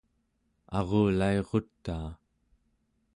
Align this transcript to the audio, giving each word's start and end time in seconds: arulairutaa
arulairutaa 0.77 2.07